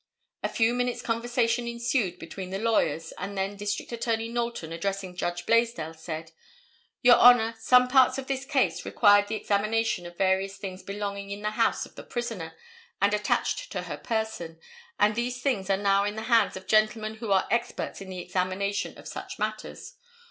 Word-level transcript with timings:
A 0.41 0.49
few 0.49 0.73
minutes 0.73 1.03
conversation 1.03 1.67
ensued 1.67 2.17
between 2.17 2.49
the 2.49 2.57
lawyers, 2.57 3.11
and 3.19 3.37
then 3.37 3.55
District 3.55 3.91
Attorney 3.91 4.29
Knowlton 4.29 4.71
addressing 4.71 5.15
Judge 5.15 5.45
Blaisdell 5.45 5.93
said: 5.93 6.31
"Your 7.03 7.17
Honor, 7.17 7.53
some 7.59 7.87
parts 7.87 8.17
of 8.17 8.25
this 8.25 8.43
case 8.43 8.83
required 8.83 9.27
the 9.27 9.35
examination 9.35 10.07
of 10.07 10.17
various 10.17 10.57
things 10.57 10.81
belonging 10.81 11.29
in 11.29 11.43
the 11.43 11.51
house 11.51 11.85
of 11.85 11.93
the 11.93 12.03
prisoner 12.03 12.55
and 12.99 13.13
attached 13.13 13.71
to 13.73 13.83
her 13.83 13.97
person, 13.97 14.59
and 14.99 15.13
these 15.13 15.39
things 15.39 15.69
are 15.69 15.77
now 15.77 16.03
in 16.03 16.15
the 16.15 16.23
hands 16.23 16.57
of 16.57 16.65
gentlemen 16.65 17.17
who 17.17 17.31
are 17.31 17.47
experts 17.51 18.01
in 18.01 18.09
the 18.09 18.17
examination 18.21 18.97
of 18.97 19.07
such 19.07 19.37
matters. 19.37 19.97